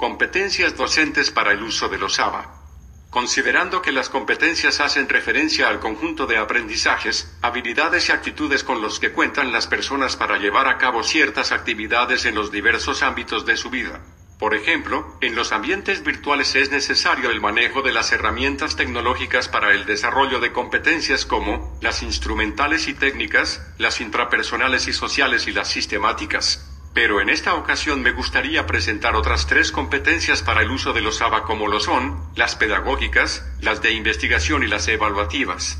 [0.00, 2.50] Competencias docentes para el uso de los ABA.
[3.10, 8.98] Considerando que las competencias hacen referencia al conjunto de aprendizajes, habilidades y actitudes con los
[8.98, 13.58] que cuentan las personas para llevar a cabo ciertas actividades en los diversos ámbitos de
[13.58, 14.00] su vida.
[14.38, 19.74] Por ejemplo, en los ambientes virtuales es necesario el manejo de las herramientas tecnológicas para
[19.74, 25.68] el desarrollo de competencias como las instrumentales y técnicas, las intrapersonales y sociales y las
[25.68, 26.69] sistemáticas.
[26.92, 31.22] Pero en esta ocasión me gustaría presentar otras tres competencias para el uso de los
[31.22, 35.78] ABA como lo son, las pedagógicas, las de investigación y las evaluativas.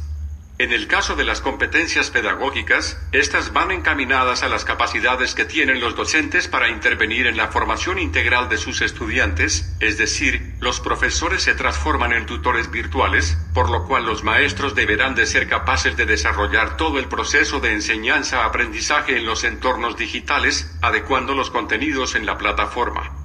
[0.61, 5.81] En el caso de las competencias pedagógicas, estas van encaminadas a las capacidades que tienen
[5.81, 11.45] los docentes para intervenir en la formación integral de sus estudiantes, es decir, los profesores
[11.45, 16.05] se transforman en tutores virtuales, por lo cual los maestros deberán de ser capaces de
[16.05, 22.37] desarrollar todo el proceso de enseñanza-aprendizaje en los entornos digitales, adecuando los contenidos en la
[22.37, 23.20] plataforma.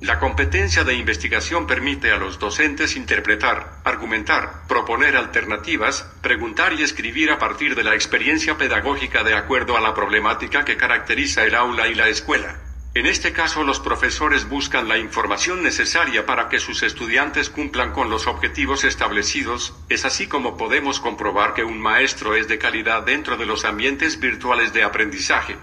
[0.00, 7.32] La competencia de investigación permite a los docentes interpretar, argumentar, proponer alternativas, preguntar y escribir
[7.32, 11.88] a partir de la experiencia pedagógica de acuerdo a la problemática que caracteriza el aula
[11.88, 12.60] y la escuela.
[12.94, 18.08] En este caso los profesores buscan la información necesaria para que sus estudiantes cumplan con
[18.08, 23.36] los objetivos establecidos, es así como podemos comprobar que un maestro es de calidad dentro
[23.36, 25.56] de los ambientes virtuales de aprendizaje.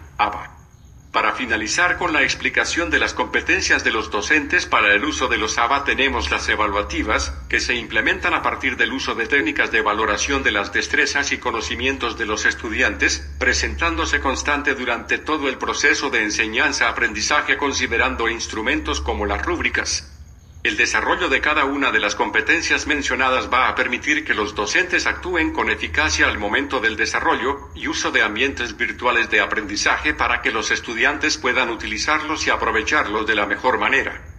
[1.15, 5.37] Para finalizar con la explicación de las competencias de los docentes para el uso de
[5.37, 9.79] los ABA tenemos las evaluativas, que se implementan a partir del uso de técnicas de
[9.79, 16.09] valoración de las destrezas y conocimientos de los estudiantes, presentándose constante durante todo el proceso
[16.09, 20.14] de enseñanza-aprendizaje considerando instrumentos como las rúbricas,
[20.67, 25.05] el desarrollo de cada una de las competencias mencionadas va a permitir que los docentes
[25.05, 30.41] actúen con eficacia al momento del desarrollo y uso de ambientes virtuales de aprendizaje para
[30.41, 34.34] que los estudiantes puedan utilizarlos y aprovecharlos de la mejor manera.